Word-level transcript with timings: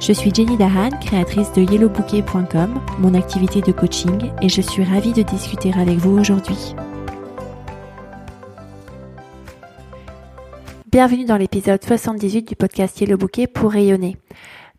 Je 0.00 0.14
suis 0.14 0.34
Jenny 0.34 0.56
Dahan, 0.56 0.88
créatrice 0.98 1.52
de 1.52 1.60
yellowbouquet.com, 1.60 2.80
mon 3.00 3.12
activité 3.12 3.60
de 3.60 3.70
coaching, 3.70 4.32
et 4.40 4.48
je 4.48 4.62
suis 4.62 4.82
ravie 4.82 5.12
de 5.12 5.20
discuter 5.20 5.74
avec 5.74 5.98
vous 5.98 6.18
aujourd'hui. 6.18 6.74
Bienvenue 10.90 11.26
dans 11.26 11.36
l'épisode 11.36 11.84
78 11.84 12.48
du 12.48 12.56
podcast 12.56 12.98
Yellow 12.98 13.18
Bouquet 13.18 13.46
pour 13.46 13.72
rayonner. 13.72 14.16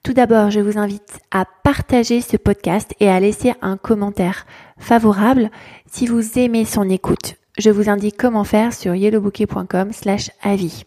Tout 0.01 0.13
d'abord, 0.13 0.49
je 0.49 0.59
vous 0.59 0.79
invite 0.79 1.19
à 1.29 1.45
partager 1.63 2.21
ce 2.21 2.35
podcast 2.35 2.95
et 2.99 3.07
à 3.07 3.19
laisser 3.19 3.53
un 3.61 3.77
commentaire 3.77 4.47
favorable 4.79 5.51
si 5.85 6.07
vous 6.07 6.39
aimez 6.39 6.65
son 6.65 6.89
écoute. 6.89 7.35
Je 7.59 7.69
vous 7.69 7.89
indique 7.89 8.17
comment 8.17 8.43
faire 8.43 8.73
sur 8.73 8.95
yellowbouquet.com 8.95 9.93
slash 9.93 10.31
avis. 10.41 10.83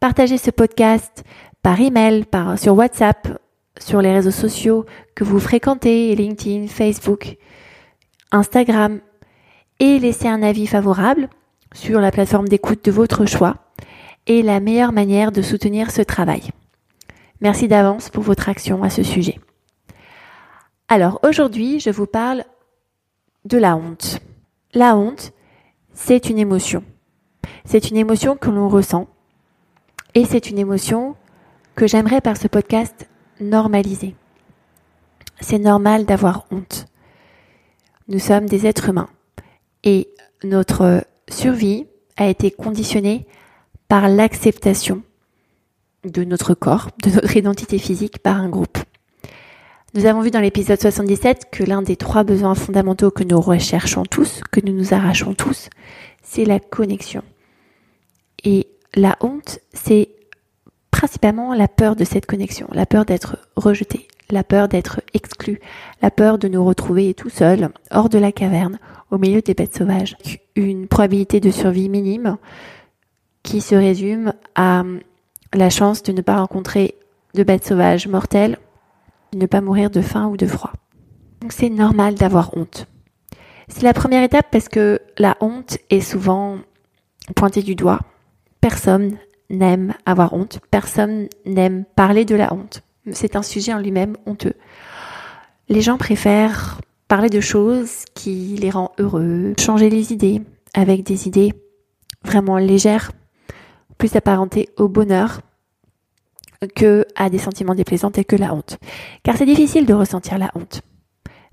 Partagez 0.00 0.36
ce 0.36 0.50
podcast 0.50 1.22
par 1.62 1.80
email, 1.80 2.24
par, 2.24 2.58
sur 2.58 2.74
WhatsApp, 2.74 3.38
sur 3.78 4.02
les 4.02 4.12
réseaux 4.12 4.30
sociaux 4.30 4.84
que 5.14 5.24
vous 5.24 5.40
fréquentez, 5.40 6.14
LinkedIn, 6.14 6.66
Facebook, 6.68 7.36
Instagram, 8.30 9.00
et 9.80 9.98
laissez 9.98 10.28
un 10.28 10.42
avis 10.42 10.66
favorable 10.66 11.28
sur 11.74 12.00
la 12.00 12.10
plateforme 12.10 12.48
d'écoute 12.48 12.84
de 12.84 12.92
votre 12.92 13.26
choix 13.26 13.56
est 14.26 14.42
la 14.42 14.60
meilleure 14.60 14.92
manière 14.92 15.32
de 15.32 15.42
soutenir 15.42 15.90
ce 15.90 16.02
travail. 16.02 16.50
Merci 17.40 17.66
d'avance 17.66 18.08
pour 18.08 18.22
votre 18.22 18.48
action 18.48 18.82
à 18.84 18.90
ce 18.90 19.02
sujet. 19.02 19.40
Alors 20.88 21.18
aujourd'hui, 21.24 21.80
je 21.80 21.90
vous 21.90 22.06
parle 22.06 22.44
de 23.44 23.58
la 23.58 23.76
honte. 23.76 24.20
La 24.74 24.96
honte, 24.96 25.32
c'est 25.92 26.30
une 26.30 26.38
émotion. 26.38 26.84
C'est 27.64 27.90
une 27.90 27.96
émotion 27.96 28.36
que 28.36 28.50
l'on 28.50 28.68
ressent 28.68 29.08
et 30.14 30.24
c'est 30.24 30.50
une 30.50 30.58
émotion 30.58 31.16
que 31.74 31.86
j'aimerais 31.86 32.20
par 32.20 32.36
ce 32.36 32.46
podcast 32.46 33.08
normaliser. 33.42 34.14
C'est 35.40 35.58
normal 35.58 36.04
d'avoir 36.04 36.46
honte. 36.50 36.86
Nous 38.08 38.18
sommes 38.18 38.46
des 38.46 38.66
êtres 38.66 38.88
humains 38.88 39.08
et 39.84 40.08
notre 40.44 41.04
survie 41.28 41.86
a 42.16 42.28
été 42.28 42.50
conditionnée 42.50 43.26
par 43.88 44.08
l'acceptation 44.08 45.02
de 46.04 46.24
notre 46.24 46.54
corps, 46.54 46.90
de 47.02 47.10
notre 47.10 47.36
identité 47.36 47.78
physique 47.78 48.18
par 48.18 48.36
un 48.36 48.48
groupe. 48.48 48.78
Nous 49.94 50.06
avons 50.06 50.22
vu 50.22 50.30
dans 50.30 50.40
l'épisode 50.40 50.80
77 50.80 51.50
que 51.52 51.64
l'un 51.64 51.82
des 51.82 51.96
trois 51.96 52.24
besoins 52.24 52.54
fondamentaux 52.54 53.10
que 53.10 53.24
nous 53.24 53.40
recherchons 53.40 54.04
tous, 54.04 54.40
que 54.50 54.60
nous 54.64 54.72
nous 54.72 54.94
arrachons 54.94 55.34
tous, 55.34 55.68
c'est 56.22 56.46
la 56.46 56.58
connexion. 56.60 57.22
Et 58.42 58.68
la 58.94 59.16
honte, 59.20 59.58
c'est 59.74 60.08
principalement 60.92 61.52
la 61.54 61.66
peur 61.66 61.96
de 61.96 62.04
cette 62.04 62.26
connexion, 62.26 62.68
la 62.70 62.86
peur 62.86 63.04
d'être 63.04 63.38
rejeté, 63.56 64.06
la 64.30 64.44
peur 64.44 64.68
d'être 64.68 65.00
exclu, 65.14 65.58
la 66.00 66.12
peur 66.12 66.38
de 66.38 66.46
nous 66.46 66.64
retrouver 66.64 67.14
tout 67.14 67.30
seul, 67.30 67.70
hors 67.90 68.08
de 68.08 68.18
la 68.18 68.30
caverne, 68.30 68.78
au 69.10 69.18
milieu 69.18 69.42
des 69.42 69.54
bêtes 69.54 69.76
sauvages. 69.76 70.16
Une 70.54 70.86
probabilité 70.86 71.40
de 71.40 71.50
survie 71.50 71.88
minime 71.88 72.36
qui 73.42 73.60
se 73.60 73.74
résume 73.74 74.32
à 74.54 74.84
la 75.52 75.70
chance 75.70 76.04
de 76.04 76.12
ne 76.12 76.20
pas 76.20 76.36
rencontrer 76.36 76.94
de 77.34 77.42
bêtes 77.42 77.66
sauvages 77.66 78.06
mortelles, 78.06 78.58
de 79.32 79.38
ne 79.38 79.46
pas 79.46 79.60
mourir 79.60 79.90
de 79.90 80.00
faim 80.00 80.28
ou 80.28 80.36
de 80.36 80.46
froid. 80.46 80.72
Donc 81.40 81.52
c'est 81.52 81.70
normal 81.70 82.14
d'avoir 82.14 82.56
honte. 82.56 82.86
C'est 83.68 83.82
la 83.82 83.94
première 83.94 84.22
étape 84.22 84.46
parce 84.52 84.68
que 84.68 85.00
la 85.18 85.36
honte 85.40 85.78
est 85.90 86.00
souvent 86.00 86.58
pointée 87.34 87.62
du 87.62 87.74
doigt. 87.74 88.00
Personne 88.60 89.18
n'aime 89.52 89.94
avoir 90.06 90.32
honte, 90.32 90.58
personne 90.70 91.28
n'aime 91.46 91.84
parler 91.94 92.24
de 92.24 92.34
la 92.34 92.52
honte. 92.52 92.82
C'est 93.12 93.36
un 93.36 93.42
sujet 93.42 93.72
en 93.72 93.78
lui-même 93.78 94.16
honteux. 94.26 94.54
Les 95.68 95.80
gens 95.80 95.98
préfèrent 95.98 96.80
parler 97.06 97.28
de 97.28 97.40
choses 97.40 98.04
qui 98.14 98.56
les 98.56 98.70
rend 98.70 98.92
heureux, 98.98 99.54
changer 99.60 99.90
les 99.90 100.12
idées 100.12 100.42
avec 100.74 101.02
des 101.04 101.28
idées 101.28 101.52
vraiment 102.24 102.58
légères, 102.58 103.12
plus 103.98 104.16
apparentées 104.16 104.68
au 104.76 104.88
bonheur 104.88 105.42
que 106.74 107.04
à 107.16 107.28
des 107.28 107.38
sentiments 107.38 107.74
déplaisants 107.74 108.10
tels 108.10 108.24
que 108.24 108.36
la 108.36 108.54
honte. 108.54 108.78
Car 109.22 109.36
c'est 109.36 109.46
difficile 109.46 109.84
de 109.84 109.94
ressentir 109.94 110.38
la 110.38 110.50
honte. 110.54 110.82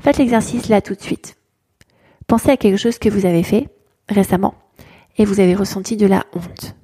Faites 0.01 0.17
l'exercice 0.17 0.69
là 0.69 0.81
tout 0.81 0.95
de 0.95 1.01
suite. 1.01 1.35
Pensez 2.27 2.51
à 2.51 2.57
quelque 2.57 2.77
chose 2.77 2.99
que 2.99 3.09
vous 3.09 3.25
avez 3.25 3.43
fait 3.43 3.69
récemment 4.07 4.53
et 5.17 5.25
vous 5.25 5.39
avez 5.39 5.55
ressenti 5.55 5.97
de 5.97 6.05
la 6.05 6.25
honte. 6.33 6.75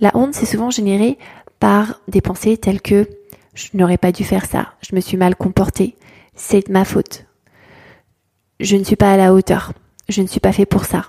La 0.00 0.10
honte, 0.14 0.34
c'est 0.34 0.46
souvent 0.46 0.70
généré 0.70 1.18
par 1.60 2.00
des 2.08 2.20
pensées 2.20 2.56
telles 2.56 2.80
que 2.80 3.08
je 3.54 3.68
n'aurais 3.74 3.98
pas 3.98 4.12
dû 4.12 4.24
faire 4.24 4.46
ça, 4.46 4.74
je 4.88 4.94
me 4.94 5.00
suis 5.00 5.16
mal 5.16 5.34
comporté, 5.34 5.96
c'est 6.34 6.68
ma 6.68 6.84
faute, 6.84 7.26
je 8.60 8.76
ne 8.76 8.84
suis 8.84 8.96
pas 8.96 9.12
à 9.12 9.16
la 9.16 9.34
hauteur, 9.34 9.72
je 10.08 10.22
ne 10.22 10.26
suis 10.26 10.40
pas 10.40 10.52
fait 10.52 10.66
pour 10.66 10.84
ça. 10.84 11.06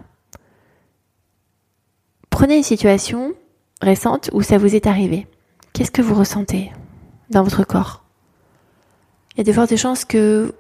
Prenez 2.30 2.58
une 2.58 2.64
situation 2.64 3.34
récente 3.82 4.30
où 4.34 4.42
ça 4.42 4.58
vous 4.58 4.76
est 4.76 4.88
arrivé. 4.88 5.28
Qu'est-ce 5.74 5.92
que 5.92 6.02
vous 6.02 6.16
ressentez 6.16 6.72
dans 7.30 7.44
votre 7.44 7.66
corps? 7.66 8.04
Il 9.36 9.40
y 9.40 9.42
a 9.42 9.44
de 9.44 9.54
fortes 9.54 9.76
chances 9.76 10.06
que 10.06 10.54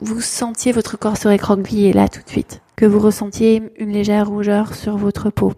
vous 0.00 0.20
sentiez 0.20 0.72
votre 0.72 0.98
corps 0.98 1.16
se 1.16 1.28
récroqueviller 1.28 1.92
là 1.92 2.08
tout 2.08 2.22
de 2.22 2.28
suite, 2.28 2.60
que 2.76 2.86
vous 2.86 2.98
ressentiez 2.98 3.62
une 3.78 3.92
légère 3.92 4.28
rougeur 4.28 4.74
sur 4.74 4.96
votre 4.96 5.30
peau, 5.30 5.52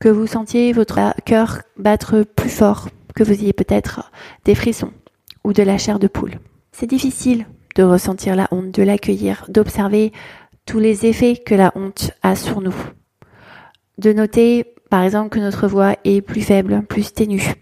que 0.00 0.08
vous 0.08 0.26
sentiez 0.26 0.72
votre 0.72 0.98
cœur 1.24 1.62
battre 1.76 2.22
plus 2.22 2.50
fort, 2.50 2.88
que 3.14 3.24
vous 3.24 3.32
ayez 3.32 3.52
peut-être 3.52 4.12
des 4.44 4.54
frissons 4.54 4.92
ou 5.44 5.52
de 5.52 5.62
la 5.62 5.78
chair 5.78 5.98
de 5.98 6.06
poule. 6.06 6.38
C'est 6.72 6.86
difficile 6.86 7.46
de 7.74 7.82
ressentir 7.82 8.36
la 8.36 8.48
honte, 8.50 8.70
de 8.70 8.82
l'accueillir, 8.82 9.44
d'observer 9.48 10.12
tous 10.66 10.78
les 10.78 11.06
effets 11.06 11.36
que 11.36 11.54
la 11.54 11.72
honte 11.74 12.12
a 12.22 12.36
sur 12.36 12.60
nous. 12.60 12.74
De 13.98 14.12
noter, 14.12 14.74
par 14.90 15.02
exemple, 15.02 15.30
que 15.30 15.40
notre 15.40 15.66
voix 15.66 15.96
est 16.04 16.20
plus 16.20 16.42
faible, 16.42 16.82
plus 16.88 17.12
ténue. 17.12 17.54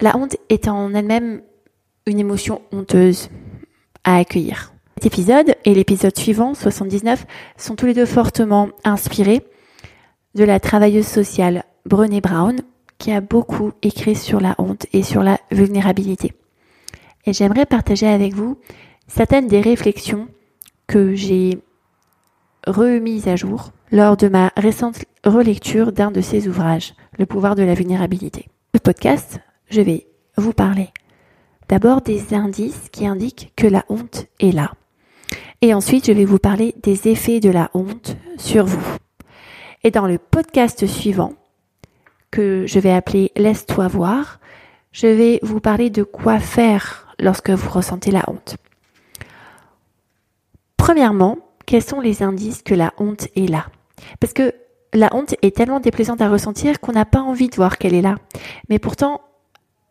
La 0.00 0.16
honte 0.16 0.36
est 0.48 0.68
en 0.68 0.94
elle-même 0.94 1.42
une 2.06 2.20
émotion 2.20 2.62
honteuse 2.70 3.30
à 4.04 4.18
accueillir. 4.18 4.72
Cet 4.96 5.06
épisode 5.06 5.54
et 5.64 5.74
l'épisode 5.74 6.16
suivant, 6.16 6.54
79, 6.54 7.26
sont 7.56 7.74
tous 7.74 7.86
les 7.86 7.94
deux 7.94 8.06
fortement 8.06 8.68
inspirés 8.84 9.42
de 10.36 10.44
la 10.44 10.60
travailleuse 10.60 11.06
sociale 11.06 11.64
Brené 11.86 12.20
Brown, 12.20 12.60
qui 12.98 13.10
a 13.10 13.20
beaucoup 13.20 13.72
écrit 13.82 14.14
sur 14.14 14.38
la 14.38 14.54
honte 14.58 14.86
et 14.92 15.02
sur 15.02 15.22
la 15.22 15.38
vulnérabilité. 15.50 16.34
Et 17.24 17.32
j'aimerais 17.32 17.66
partager 17.66 18.06
avec 18.06 18.34
vous 18.34 18.58
certaines 19.08 19.48
des 19.48 19.60
réflexions 19.60 20.28
que 20.86 21.14
j'ai 21.14 21.58
remises 22.66 23.28
à 23.28 23.36
jour 23.36 23.72
lors 23.90 24.16
de 24.16 24.28
ma 24.28 24.52
récente 24.56 25.04
relecture 25.24 25.90
d'un 25.90 26.10
de 26.10 26.20
ses 26.20 26.48
ouvrages, 26.48 26.94
Le 27.18 27.24
pouvoir 27.24 27.54
de 27.54 27.62
la 27.62 27.74
vulnérabilité. 27.74 28.46
Le 28.74 28.80
podcast, 28.80 29.40
je 29.70 29.80
vais 29.80 30.06
vous 30.36 30.52
parler 30.52 30.90
d'abord 31.68 32.02
des 32.02 32.34
indices 32.34 32.90
qui 32.92 33.06
indiquent 33.06 33.52
que 33.56 33.66
la 33.66 33.84
honte 33.88 34.26
est 34.38 34.52
là. 34.52 34.72
Et 35.62 35.72
ensuite, 35.72 36.06
je 36.06 36.12
vais 36.12 36.26
vous 36.26 36.38
parler 36.38 36.74
des 36.82 37.08
effets 37.08 37.40
de 37.40 37.50
la 37.50 37.70
honte 37.72 38.16
sur 38.36 38.66
vous. 38.66 38.98
Et 39.86 39.92
dans 39.92 40.08
le 40.08 40.18
podcast 40.18 40.84
suivant, 40.84 41.34
que 42.32 42.64
je 42.66 42.80
vais 42.80 42.90
appeler 42.90 43.30
Laisse-toi 43.36 43.86
voir, 43.86 44.40
je 44.90 45.06
vais 45.06 45.38
vous 45.44 45.60
parler 45.60 45.90
de 45.90 46.02
quoi 46.02 46.40
faire 46.40 47.14
lorsque 47.20 47.50
vous 47.50 47.70
ressentez 47.70 48.10
la 48.10 48.24
honte. 48.26 48.56
Premièrement, 50.76 51.38
quels 51.66 51.84
sont 51.84 52.00
les 52.00 52.24
indices 52.24 52.64
que 52.64 52.74
la 52.74 52.94
honte 52.98 53.28
est 53.36 53.48
là? 53.48 53.66
Parce 54.18 54.32
que 54.32 54.52
la 54.92 55.14
honte 55.14 55.36
est 55.42 55.54
tellement 55.54 55.78
déplaisante 55.78 56.20
à 56.20 56.30
ressentir 56.30 56.80
qu'on 56.80 56.90
n'a 56.90 57.04
pas 57.04 57.20
envie 57.20 57.48
de 57.48 57.54
voir 57.54 57.78
qu'elle 57.78 57.94
est 57.94 58.02
là. 58.02 58.16
Mais 58.68 58.80
pourtant, 58.80 59.20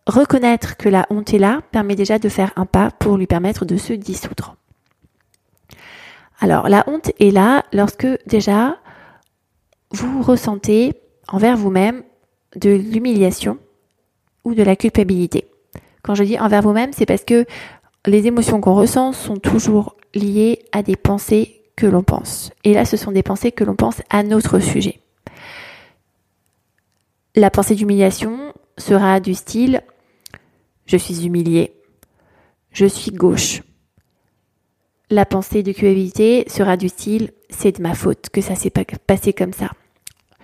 reconnaître 0.08 0.76
que 0.76 0.90
la 0.90 1.06
honte 1.10 1.34
est 1.34 1.40
là 1.40 1.62
permet 1.72 1.96
déjà 1.96 2.20
de 2.20 2.28
faire 2.28 2.52
un 2.58 2.66
pas 2.66 2.92
pour 2.92 3.16
lui 3.16 3.28
permettre 3.28 3.64
de 3.64 3.78
se 3.78 3.94
dissoudre. 3.94 4.58
Alors, 6.42 6.68
la 6.68 6.84
honte 6.88 7.14
est 7.18 7.32
là 7.32 7.64
lorsque 7.72 8.08
déjà 8.28 8.76
vous 9.96 10.22
ressentez 10.22 10.94
envers 11.28 11.58
vous-même 11.58 12.04
de 12.56 12.70
l'humiliation 12.70 13.58
ou 14.44 14.54
de 14.54 14.64
la 14.64 14.76
culpabilité. 14.76 15.48
Quand 16.04 16.16
je 16.16 16.24
dis 16.24 16.40
envers 16.40 16.62
vous-même, 16.62 16.94
c'est 16.94 17.06
parce 17.06 17.24
que 17.24 17.46
les 18.06 18.28
émotions 18.28 18.62
qu'on 18.62 18.76
ressent 18.76 19.14
sont 19.14 19.38
toujours 19.38 19.96
liées 20.14 20.60
à 20.72 20.84
des 20.84 20.96
pensées 20.96 21.64
que 21.76 21.88
l'on 21.88 22.04
pense. 22.04 22.52
Et 22.64 22.74
là, 22.74 22.86
ce 22.86 22.98
sont 22.98 23.12
des 23.12 23.24
pensées 23.24 23.52
que 23.52 23.64
l'on 23.64 23.76
pense 23.76 24.02
à 24.10 24.24
notre 24.24 24.60
sujet. 24.60 25.00
La 27.36 27.50
pensée 27.50 27.76
d'humiliation 27.76 28.54
sera 28.78 29.20
du 29.20 29.34
style 29.34 29.82
je 30.86 30.98
suis 30.98 31.26
humilié, 31.26 31.74
je 32.72 32.86
suis 32.86 33.12
gauche. 33.12 33.64
La 35.10 35.26
pensée 35.26 35.64
de 35.64 35.72
culpabilité 35.72 36.46
sera 36.48 36.78
du 36.78 36.90
style 36.90 37.32
c'est 37.50 37.78
de 37.78 37.82
ma 37.82 37.94
faute 37.94 38.30
que 38.30 38.42
ça 38.42 38.56
s'est 38.56 38.72
passé 39.08 39.34
comme 39.34 39.54
ça. 39.54 39.72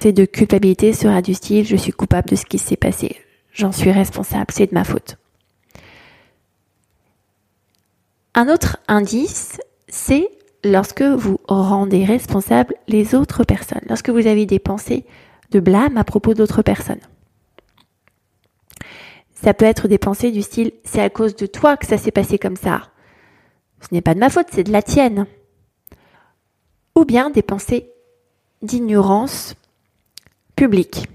De 0.04 0.26
culpabilité 0.26 0.94
sera 0.94 1.22
du 1.22 1.36
style 1.36 1.64
je 1.64 1.76
suis 1.76 1.92
coupable 1.92 2.30
de 2.30 2.36
ce 2.36 2.46
qui 2.46 2.58
s'est 2.58 2.76
passé, 2.76 3.18
j'en 3.54 3.72
suis 3.72 3.92
responsable, 3.92 4.48
c'est 4.50 4.66
de 4.66 4.74
ma 4.74 4.84
faute. 4.84 5.18
Un 8.34 8.50
autre 8.50 8.78
indice, 8.88 9.62
c'est 9.88 10.28
lorsque 10.64 11.04
vous 11.04 11.40
rendez 11.48 12.04
responsable 12.04 12.74
les 12.88 13.14
autres 13.14 13.44
personnes, 13.44 13.84
lorsque 13.88 14.10
vous 14.10 14.26
avez 14.26 14.48
des 14.48 14.58
pensées 14.58 15.06
de 15.52 15.60
blâme 15.60 15.98
à 15.98 16.04
propos 16.04 16.34
d'autres 16.34 16.64
personnes. 16.64 17.02
Ça 19.36 19.54
peut 19.54 19.66
être 19.66 19.88
des 19.88 20.00
pensées 20.00 20.32
du 20.32 20.42
style 20.42 20.72
c'est 20.84 21.02
à 21.02 21.12
cause 21.12 21.36
de 21.36 21.46
toi 21.46 21.78
que 21.78 21.86
ça 21.86 22.00
s'est 22.00 22.12
passé 22.12 22.40
comme 22.40 22.56
ça. 22.58 22.90
Ce 23.82 23.94
n'est 23.94 24.02
pas 24.02 24.16
de 24.16 24.20
ma 24.20 24.32
faute, 24.32 24.48
c'est 24.52 24.64
de 24.64 24.72
la 24.72 24.82
tienne. 24.82 25.28
Ou 26.96 27.06
bien 27.06 27.30
des 27.30 27.44
pensées 27.44 27.92
d'ignorance 28.64 29.56
publique. 30.62 31.08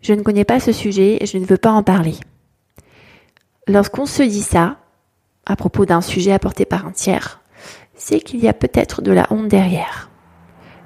Je 0.00 0.14
ne 0.14 0.22
connais 0.22 0.44
pas 0.44 0.60
ce 0.60 0.70
sujet 0.70 1.18
et 1.20 1.26
je 1.26 1.36
ne 1.36 1.44
veux 1.44 1.56
pas 1.56 1.72
en 1.72 1.82
parler. 1.82 2.14
Lorsqu'on 3.66 4.06
se 4.06 4.22
dit 4.22 4.42
ça, 4.42 4.76
à 5.46 5.56
propos 5.56 5.84
d'un 5.84 6.00
sujet 6.00 6.30
apporté 6.30 6.64
par 6.64 6.86
un 6.86 6.92
tiers, 6.92 7.40
c'est 7.96 8.20
qu'il 8.20 8.38
y 8.38 8.46
a 8.46 8.52
peut-être 8.52 9.02
de 9.02 9.10
la 9.10 9.26
honte 9.30 9.48
derrière. 9.48 10.10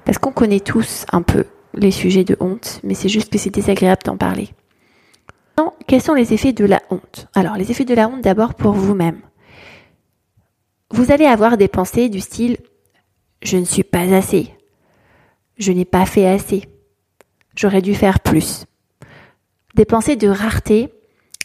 Parce 0.07 0.17
qu'on 0.17 0.33
connaît 0.33 0.61
tous 0.61 1.05
un 1.13 1.21
peu 1.21 1.45
les 1.75 1.91
sujets 1.91 2.25
de 2.25 2.35
honte, 2.41 2.81
mais 2.83 2.95
c'est 2.95 3.11
juste 3.11 3.31
que 3.31 3.37
c'est 3.37 3.51
désagréable 3.51 4.05
d'en 4.07 4.17
parler. 4.17 4.49
quels 5.87 6.01
sont 6.01 6.15
les 6.15 6.33
effets 6.33 6.55
de 6.55 6.65
la 6.65 6.81
honte? 6.89 7.29
Alors, 7.35 7.59
les 7.59 7.71
effets 7.71 7.85
de 7.85 7.95
la 7.95 8.09
honte 8.09 8.23
d'abord 8.23 8.55
pour 8.55 8.73
vous-même. 8.73 9.21
Vous 10.91 11.13
allez 11.13 11.27
avoir 11.27 11.59
des 11.59 11.69
pensées 11.69 12.09
du 12.09 12.21
style⁇ 12.21 12.53
je 13.43 13.59
ne 13.59 13.67
suis 13.67 13.85
pas 13.85 14.15
assez⁇ 14.15 14.43
je 15.59 15.73
n'ai 15.73 15.85
pas 15.85 16.07
fait 16.07 16.27
assez⁇ 16.27 16.61
j'aurais 17.55 17.83
dû 17.83 17.95
faire 17.95 18.21
plus⁇ 18.21 18.65
Des 19.75 19.85
pensées 19.85 20.17
de 20.17 20.29
rareté 20.29 20.93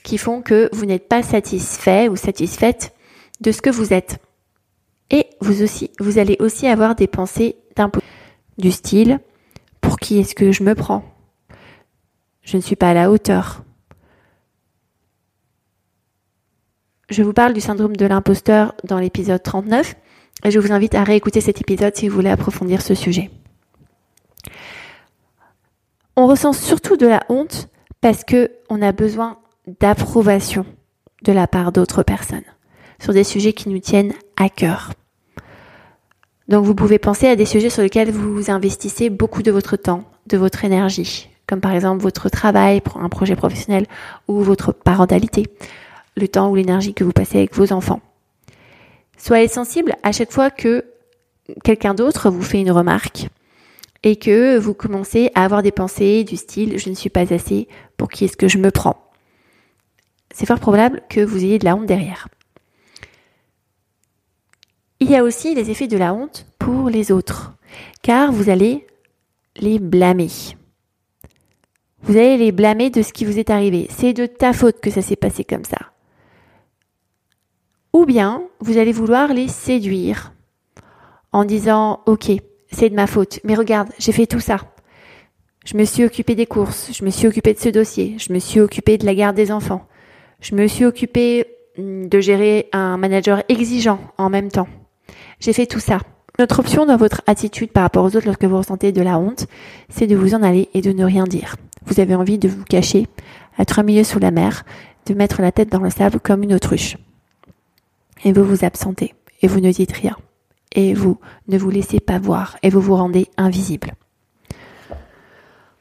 qui 0.03 0.17
font 0.17 0.41
que 0.41 0.69
vous 0.71 0.85
n'êtes 0.85 1.07
pas 1.07 1.23
satisfait 1.23 2.07
ou 2.07 2.15
satisfaite 2.15 2.93
de 3.41 3.51
ce 3.51 3.61
que 3.61 3.69
vous 3.69 3.93
êtes. 3.93 4.19
Et 5.09 5.27
vous 5.41 5.63
aussi, 5.63 5.91
vous 5.99 6.17
allez 6.17 6.37
aussi 6.39 6.67
avoir 6.67 6.95
des 6.95 7.07
pensées 7.07 7.55
du 8.57 8.71
style 8.71 9.19
pour 9.81 9.99
qui 9.99 10.19
est-ce 10.19 10.35
que 10.35 10.51
je 10.51 10.63
me 10.63 10.75
prends? 10.75 11.03
Je 12.41 12.57
ne 12.57 12.61
suis 12.61 12.75
pas 12.75 12.89
à 12.89 12.93
la 12.93 13.11
hauteur. 13.11 13.63
Je 17.09 17.23
vous 17.23 17.33
parle 17.33 17.53
du 17.53 17.61
syndrome 17.61 17.95
de 17.95 18.05
l'imposteur 18.05 18.73
dans 18.83 18.99
l'épisode 18.99 19.41
39 19.41 19.95
et 20.43 20.51
je 20.51 20.59
vous 20.59 20.71
invite 20.71 20.95
à 20.95 21.03
réécouter 21.03 21.41
cet 21.41 21.61
épisode 21.61 21.95
si 21.95 22.07
vous 22.07 22.15
voulez 22.15 22.29
approfondir 22.29 22.81
ce 22.81 22.95
sujet. 22.95 23.29
On 26.19 26.25
ressent 26.25 26.51
surtout 26.51 26.97
de 26.97 27.05
la 27.05 27.23
honte 27.29 27.69
parce 28.01 28.23
que 28.23 28.49
on 28.69 28.81
a 28.81 28.91
besoin 28.91 29.37
d'approbation 29.79 30.65
de 31.23 31.31
la 31.31 31.45
part 31.45 31.71
d'autres 31.71 32.01
personnes 32.01 32.41
sur 32.99 33.13
des 33.13 33.23
sujets 33.23 33.53
qui 33.53 33.69
nous 33.69 33.77
tiennent 33.77 34.13
à 34.35 34.49
cœur. 34.49 34.93
Donc 36.47 36.65
vous 36.65 36.73
pouvez 36.73 36.97
penser 36.97 37.27
à 37.27 37.35
des 37.35 37.45
sujets 37.45 37.69
sur 37.69 37.83
lesquels 37.83 38.09
vous 38.09 38.49
investissez 38.49 39.11
beaucoup 39.11 39.43
de 39.43 39.51
votre 39.51 39.75
temps, 39.75 40.05
de 40.25 40.37
votre 40.37 40.65
énergie, 40.65 41.29
comme 41.45 41.61
par 41.61 41.75
exemple 41.75 42.01
votre 42.01 42.29
travail 42.29 42.81
pour 42.81 42.97
un 42.97 43.09
projet 43.09 43.35
professionnel 43.35 43.85
ou 44.27 44.41
votre 44.41 44.71
parentalité, 44.71 45.45
le 46.15 46.27
temps 46.27 46.49
ou 46.49 46.55
l'énergie 46.55 46.95
que 46.95 47.03
vous 47.03 47.11
passez 47.11 47.37
avec 47.37 47.53
vos 47.53 47.71
enfants. 47.71 48.01
Soyez 49.19 49.47
sensible 49.47 49.93
à 50.01 50.11
chaque 50.11 50.31
fois 50.31 50.49
que 50.49 50.83
quelqu'un 51.63 51.93
d'autre 51.93 52.31
vous 52.31 52.41
fait 52.41 52.59
une 52.59 52.71
remarque 52.71 53.27
et 54.03 54.15
que 54.15 54.57
vous 54.57 54.73
commencez 54.73 55.31
à 55.35 55.43
avoir 55.43 55.63
des 55.63 55.71
pensées 55.71 56.23
du 56.23 56.37
style 56.37 56.77
je 56.77 56.89
ne 56.89 56.95
suis 56.95 57.09
pas 57.09 57.33
assez, 57.33 57.67
pour 57.97 58.09
qui 58.09 58.25
est-ce 58.25 58.37
que 58.37 58.47
je 58.47 58.57
me 58.57 58.71
prends? 58.71 59.11
C'est 60.33 60.45
fort 60.45 60.59
probable 60.59 61.01
que 61.09 61.21
vous 61.21 61.43
ayez 61.43 61.59
de 61.59 61.65
la 61.65 61.75
honte 61.75 61.85
derrière. 61.85 62.27
Il 64.99 65.09
y 65.09 65.15
a 65.15 65.23
aussi 65.23 65.53
les 65.53 65.69
effets 65.69 65.87
de 65.87 65.97
la 65.97 66.13
honte 66.13 66.47
pour 66.59 66.89
les 66.89 67.11
autres, 67.11 67.53
car 68.01 68.31
vous 68.31 68.49
allez 68.49 68.87
les 69.55 69.79
blâmer. 69.79 70.29
Vous 72.03 72.15
allez 72.15 72.37
les 72.37 72.51
blâmer 72.51 72.89
de 72.89 73.01
ce 73.01 73.13
qui 73.13 73.25
vous 73.25 73.39
est 73.39 73.49
arrivé. 73.49 73.87
C'est 73.89 74.13
de 74.13 74.25
ta 74.25 74.53
faute 74.53 74.79
que 74.79 74.91
ça 74.91 75.01
s'est 75.01 75.15
passé 75.15 75.43
comme 75.43 75.65
ça. 75.65 75.77
Ou 77.93 78.05
bien, 78.05 78.43
vous 78.59 78.77
allez 78.77 78.91
vouloir 78.91 79.33
les 79.33 79.47
séduire 79.47 80.33
en 81.31 81.45
disant, 81.45 82.01
OK, 82.05 82.31
c'est 82.71 82.89
de 82.89 82.95
ma 82.95 83.07
faute, 83.07 83.39
mais 83.43 83.55
regarde, 83.55 83.89
j'ai 83.99 84.11
fait 84.11 84.27
tout 84.27 84.39
ça. 84.39 84.57
Je 85.65 85.75
me 85.75 85.83
suis 85.83 86.05
occupé 86.05 86.35
des 86.35 86.45
courses, 86.45 86.91
je 86.97 87.03
me 87.03 87.09
suis 87.09 87.27
occupé 87.27 87.53
de 87.53 87.59
ce 87.59 87.69
dossier, 87.69 88.15
je 88.17 88.31
me 88.31 88.39
suis 88.39 88.59
occupé 88.59 88.97
de 88.97 89.05
la 89.05 89.15
garde 89.15 89.35
des 89.35 89.51
enfants, 89.51 89.85
je 90.39 90.55
me 90.55 90.67
suis 90.67 90.85
occupé 90.85 91.45
hmm, 91.77 92.07
de 92.07 92.19
gérer 92.19 92.69
un 92.71 92.97
manager 92.97 93.43
exigeant 93.49 93.99
en 94.17 94.29
même 94.29 94.49
temps. 94.49 94.67
J'ai 95.39 95.53
fait 95.53 95.65
tout 95.65 95.79
ça. 95.79 95.99
Notre 96.39 96.59
option 96.59 96.85
dans 96.85 96.97
votre 96.97 97.21
attitude 97.25 97.71
par 97.71 97.83
rapport 97.83 98.03
aux 98.03 98.15
autres 98.15 98.27
lorsque 98.27 98.45
vous 98.45 98.57
ressentez 98.57 98.91
de 98.91 99.01
la 99.01 99.17
honte, 99.17 99.47
c'est 99.89 100.07
de 100.07 100.15
vous 100.15 100.35
en 100.35 100.43
aller 100.43 100.69
et 100.73 100.81
de 100.81 100.91
ne 100.91 101.03
rien 101.03 101.23
dire. 101.23 101.55
Vous 101.85 101.99
avez 101.99 102.15
envie 102.15 102.37
de 102.37 102.47
vous 102.47 102.63
cacher, 102.63 103.07
être 103.57 103.79
un 103.79 103.83
milieu 103.83 104.03
sous 104.03 104.19
la 104.19 104.31
mer, 104.31 104.63
de 105.07 105.13
mettre 105.13 105.41
la 105.41 105.51
tête 105.51 105.71
dans 105.71 105.81
le 105.81 105.89
sable 105.89 106.19
comme 106.19 106.43
une 106.43 106.53
autruche. 106.53 106.97
Et 108.23 108.31
vous 108.31 108.43
vous 108.43 108.65
absentez, 108.65 109.15
et 109.41 109.47
vous 109.47 109.59
ne 109.59 109.71
dites 109.71 109.91
rien, 109.93 110.15
et 110.73 110.93
vous 110.93 111.19
ne 111.47 111.57
vous 111.57 111.69
laissez 111.69 111.99
pas 111.99 112.19
voir, 112.19 112.57
et 112.63 112.69
vous 112.69 112.81
vous 112.81 112.95
rendez 112.95 113.27
invisible. 113.37 113.93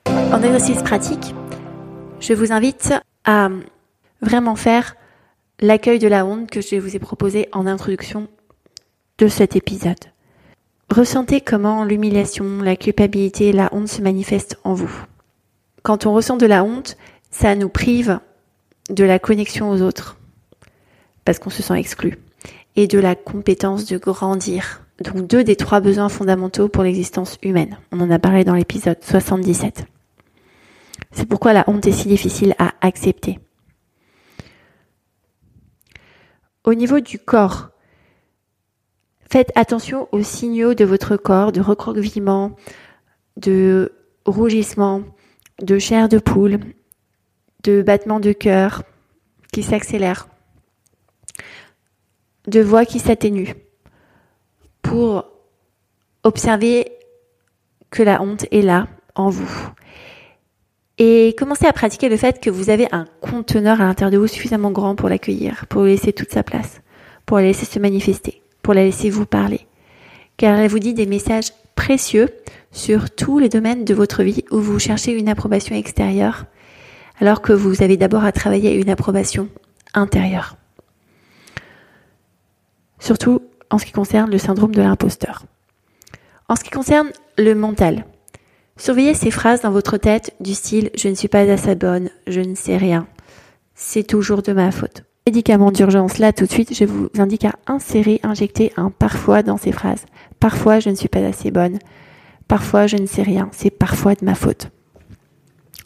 En 0.06 0.42
exercice 0.42 0.82
pratique, 0.82 1.34
je 2.20 2.32
vous 2.34 2.52
invite 2.52 2.94
à 3.24 3.48
vraiment 4.22 4.56
faire 4.56 4.96
l'accueil 5.60 5.98
de 5.98 6.08
la 6.08 6.24
honte 6.26 6.50
que 6.50 6.60
je 6.60 6.76
vous 6.76 6.96
ai 6.96 6.98
proposé 6.98 7.48
en 7.52 7.66
introduction 7.66 8.28
de 9.18 9.28
cet 9.28 9.56
épisode. 9.56 9.98
Ressentez 10.90 11.40
comment 11.40 11.84
l'humiliation, 11.84 12.62
la 12.62 12.76
culpabilité, 12.76 13.52
la 13.52 13.68
honte 13.72 13.88
se 13.88 14.02
manifestent 14.02 14.58
en 14.64 14.74
vous. 14.74 15.04
Quand 15.82 16.06
on 16.06 16.12
ressent 16.12 16.36
de 16.36 16.46
la 16.46 16.64
honte, 16.64 16.96
ça 17.30 17.54
nous 17.54 17.68
prive 17.68 18.20
de 18.90 19.04
la 19.04 19.18
connexion 19.18 19.70
aux 19.70 19.82
autres, 19.82 20.16
parce 21.24 21.38
qu'on 21.38 21.50
se 21.50 21.62
sent 21.62 21.78
exclu, 21.78 22.18
et 22.76 22.86
de 22.86 22.98
la 22.98 23.14
compétence 23.14 23.86
de 23.86 23.98
grandir. 23.98 24.82
Donc 25.02 25.26
deux 25.26 25.44
des 25.44 25.56
trois 25.56 25.80
besoins 25.80 26.08
fondamentaux 26.08 26.68
pour 26.68 26.82
l'existence 26.82 27.38
humaine. 27.42 27.78
On 27.92 28.00
en 28.00 28.10
a 28.10 28.18
parlé 28.18 28.44
dans 28.44 28.54
l'épisode 28.54 28.98
77. 29.02 29.86
C'est 31.12 31.26
pourquoi 31.26 31.52
la 31.52 31.64
honte 31.68 31.86
est 31.86 31.92
si 31.92 32.08
difficile 32.08 32.54
à 32.58 32.72
accepter. 32.80 33.38
Au 36.64 36.74
niveau 36.74 37.00
du 37.00 37.18
corps, 37.18 37.70
Faites 39.28 39.50
attention 39.56 40.08
aux 40.12 40.22
signaux 40.22 40.74
de 40.74 40.84
votre 40.84 41.16
corps, 41.16 41.50
de 41.50 41.60
recroquevillement, 41.60 42.54
de 43.36 43.92
rougissement, 44.24 45.02
de 45.60 45.78
chair 45.78 46.08
de 46.08 46.18
poule, 46.18 46.60
de 47.64 47.82
battement 47.82 48.20
de 48.20 48.32
cœur 48.32 48.84
qui 49.52 49.64
s'accélère, 49.64 50.28
de 52.46 52.60
voix 52.60 52.84
qui 52.84 52.98
s'atténue, 52.98 53.54
pour 54.82 55.24
observer 56.22 56.92
que 57.90 58.02
la 58.02 58.22
honte 58.22 58.46
est 58.50 58.62
là 58.62 58.88
en 59.14 59.30
vous. 59.30 59.70
Et 60.98 61.34
commencez 61.38 61.66
à 61.66 61.72
pratiquer 61.72 62.08
le 62.08 62.16
fait 62.16 62.40
que 62.40 62.50
vous 62.50 62.70
avez 62.70 62.88
un 62.92 63.06
conteneur 63.20 63.80
à 63.80 63.84
l'intérieur 63.84 64.12
de 64.12 64.18
vous 64.18 64.26
suffisamment 64.26 64.70
grand 64.70 64.94
pour 64.94 65.08
l'accueillir, 65.08 65.66
pour 65.68 65.82
laisser 65.82 66.12
toute 66.12 66.30
sa 66.30 66.42
place, 66.42 66.80
pour 67.26 67.36
la 67.38 67.44
laisser 67.44 67.66
se 67.66 67.78
manifester 67.78 68.42
pour 68.66 68.74
la 68.74 68.82
laisser 68.82 69.10
vous 69.10 69.26
parler. 69.26 69.60
Car 70.38 70.58
elle 70.58 70.68
vous 70.68 70.80
dit 70.80 70.92
des 70.92 71.06
messages 71.06 71.52
précieux 71.76 72.28
sur 72.72 73.14
tous 73.14 73.38
les 73.38 73.48
domaines 73.48 73.84
de 73.84 73.94
votre 73.94 74.24
vie 74.24 74.44
où 74.50 74.58
vous 74.58 74.80
cherchez 74.80 75.12
une 75.12 75.28
approbation 75.28 75.76
extérieure, 75.76 76.46
alors 77.20 77.42
que 77.42 77.52
vous 77.52 77.84
avez 77.84 77.96
d'abord 77.96 78.24
à 78.24 78.32
travailler 78.32 78.74
une 78.74 78.90
approbation 78.90 79.48
intérieure. 79.94 80.56
Surtout 82.98 83.42
en 83.70 83.78
ce 83.78 83.84
qui 83.84 83.92
concerne 83.92 84.30
le 84.30 84.38
syndrome 84.38 84.74
de 84.74 84.82
l'imposteur. 84.82 85.44
En 86.48 86.56
ce 86.56 86.64
qui 86.64 86.70
concerne 86.70 87.10
le 87.38 87.54
mental, 87.54 88.04
surveillez 88.76 89.14
ces 89.14 89.30
phrases 89.30 89.62
dans 89.62 89.70
votre 89.70 89.96
tête 89.96 90.34
du 90.40 90.54
style 90.54 90.90
je 90.94 91.08
ne 91.08 91.14
suis 91.14 91.28
pas 91.28 91.50
assez 91.50 91.74
bonne, 91.74 92.10
je 92.26 92.40
ne 92.40 92.54
sais 92.54 92.76
rien, 92.76 93.06
c'est 93.74 94.06
toujours 94.06 94.42
de 94.42 94.52
ma 94.52 94.70
faute. 94.70 95.04
médicament 95.26 95.72
d'urgence 95.72 96.18
là 96.18 96.32
tout 96.32 96.46
de 96.46 96.50
suite, 96.50 96.74
je 96.74 96.84
vous 96.84 97.08
indique 97.18 97.44
à 97.44 97.54
insérer, 97.66 98.20
injecter 98.22 98.72
un 98.76 98.90
parfois 98.90 99.42
dans 99.42 99.56
ces 99.56 99.72
phrases. 99.72 100.06
Parfois 100.40 100.80
je 100.80 100.90
ne 100.90 100.94
suis 100.94 101.08
pas 101.08 101.24
assez 101.24 101.50
bonne. 101.50 101.78
Parfois 102.48 102.86
je 102.86 102.96
ne 102.96 103.06
sais 103.06 103.22
rien. 103.22 103.48
C'est 103.52 103.70
parfois 103.70 104.14
de 104.14 104.24
ma 104.24 104.34
faute. 104.34 104.70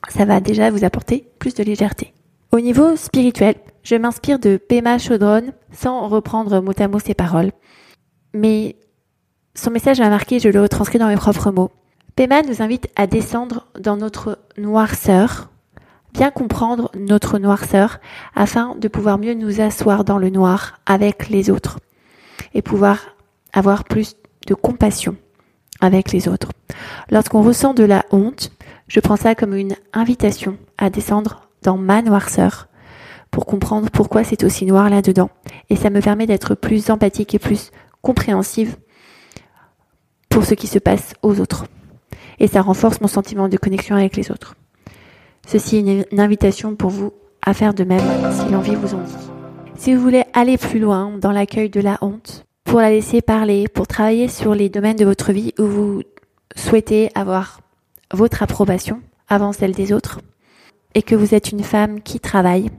Ça 0.08 0.24
va 0.24 0.40
déjà 0.40 0.70
vous 0.70 0.84
apporter 0.84 1.26
plus 1.38 1.54
de 1.54 1.62
légèreté. 1.62 2.12
Au 2.52 2.58
niveau 2.58 2.96
spirituel, 2.96 3.54
je 3.84 3.94
m'inspire 3.94 4.40
de 4.40 4.56
Pema 4.56 4.98
Chodron 4.98 5.52
sans 5.70 6.08
reprendre 6.08 6.60
mot 6.60 6.72
à 6.76 6.88
mot 6.88 6.98
ses 6.98 7.14
paroles. 7.14 7.52
Mais 8.34 8.74
son 9.54 9.70
message 9.70 10.00
m'a 10.00 10.10
marqué, 10.10 10.40
je 10.40 10.48
le 10.48 10.60
retranscris 10.60 10.98
dans 10.98 11.06
mes 11.06 11.14
propres 11.14 11.52
mots. 11.52 11.70
Pema 12.16 12.42
nous 12.42 12.60
invite 12.60 12.88
à 12.96 13.06
descendre 13.06 13.68
dans 13.78 13.96
notre 13.96 14.40
noirceur, 14.58 15.48
bien 16.12 16.32
comprendre 16.32 16.90
notre 16.96 17.38
noirceur 17.38 18.00
afin 18.34 18.74
de 18.74 18.88
pouvoir 18.88 19.18
mieux 19.18 19.34
nous 19.34 19.60
asseoir 19.60 20.04
dans 20.04 20.18
le 20.18 20.30
noir 20.30 20.80
avec 20.86 21.28
les 21.28 21.50
autres 21.50 21.78
et 22.54 22.62
pouvoir 22.62 23.14
avoir 23.52 23.84
plus 23.84 24.16
de 24.48 24.54
compassion 24.54 25.14
avec 25.80 26.10
les 26.10 26.26
autres. 26.26 26.50
Lorsqu'on 27.12 27.42
ressent 27.42 27.74
de 27.74 27.84
la 27.84 28.04
honte, 28.10 28.50
je 28.88 28.98
prends 28.98 29.14
ça 29.14 29.36
comme 29.36 29.54
une 29.54 29.76
invitation 29.92 30.58
à 30.78 30.90
descendre 30.90 31.49
dans 31.62 31.76
ma 31.76 32.02
noirceur 32.02 32.68
pour 33.30 33.46
comprendre 33.46 33.90
pourquoi 33.90 34.24
c'est 34.24 34.44
aussi 34.44 34.66
noir 34.66 34.90
là-dedans. 34.90 35.30
Et 35.68 35.76
ça 35.76 35.90
me 35.90 36.00
permet 36.00 36.26
d'être 36.26 36.54
plus 36.54 36.90
empathique 36.90 37.34
et 37.34 37.38
plus 37.38 37.70
compréhensive 38.02 38.76
pour 40.28 40.44
ce 40.44 40.54
qui 40.54 40.66
se 40.66 40.78
passe 40.78 41.14
aux 41.22 41.40
autres. 41.40 41.66
Et 42.38 42.46
ça 42.46 42.62
renforce 42.62 43.00
mon 43.00 43.08
sentiment 43.08 43.48
de 43.48 43.56
connexion 43.56 43.96
avec 43.96 44.16
les 44.16 44.30
autres. 44.30 44.54
Ceci 45.46 45.76
est 45.76 46.06
une 46.10 46.20
invitation 46.20 46.74
pour 46.74 46.90
vous 46.90 47.12
à 47.44 47.54
faire 47.54 47.74
de 47.74 47.84
même 47.84 48.00
si 48.32 48.50
l'envie 48.50 48.74
vous 48.74 48.94
en 48.94 49.02
dit. 49.02 49.30
Si 49.76 49.94
vous 49.94 50.00
voulez 50.00 50.24
aller 50.34 50.58
plus 50.58 50.78
loin 50.78 51.12
dans 51.18 51.32
l'accueil 51.32 51.70
de 51.70 51.80
la 51.80 51.98
honte, 52.02 52.44
pour 52.64 52.80
la 52.80 52.90
laisser 52.90 53.22
parler, 53.22 53.66
pour 53.66 53.86
travailler 53.86 54.28
sur 54.28 54.54
les 54.54 54.68
domaines 54.68 54.96
de 54.96 55.04
votre 55.04 55.32
vie 55.32 55.54
où 55.58 55.64
vous 55.64 56.02
souhaitez 56.54 57.10
avoir 57.14 57.60
votre 58.12 58.42
approbation 58.42 59.00
avant 59.28 59.52
celle 59.52 59.72
des 59.72 59.92
autres, 59.92 60.20
et 60.94 61.02
que 61.02 61.14
vous 61.14 61.34
êtes 61.34 61.52
une 61.52 61.62
femme 61.62 62.00
qui 62.00 62.20
travaille 62.20 62.70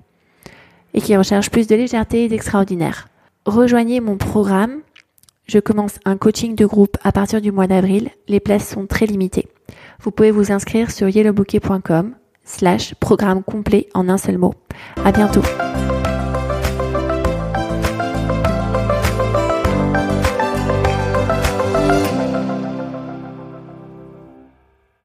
et 0.94 1.02
qui 1.02 1.16
recherche 1.16 1.50
plus 1.50 1.68
de 1.68 1.76
légèreté 1.76 2.26
et 2.26 2.28
d'extraordinaire. 2.28 3.08
Rejoignez 3.46 4.00
mon 4.00 4.18
programme. 4.18 4.82
Je 5.46 5.60
commence 5.60 6.00
un 6.06 6.18
coaching 6.18 6.56
de 6.56 6.66
groupe 6.66 6.98
à 7.04 7.12
partir 7.12 7.42
du 7.42 7.52
mois 7.52 7.68
d'avril. 7.68 8.10
Les 8.28 8.40
places 8.40 8.70
sont 8.70 8.86
très 8.86 9.06
limitées. 9.06 9.48
Vous 10.02 10.12
pouvez 10.12 10.32
vous 10.32 10.52
inscrire 10.52 10.92
sur 10.92 11.10
yellowbouquet.com 11.10 12.16
slash 12.44 12.96
programme 12.96 13.44
complet 13.44 13.88
en 13.94 14.10
un 14.10 14.18
seul 14.18 14.38
mot. 14.38 14.54
À 15.04 15.12
bientôt. 15.12 15.42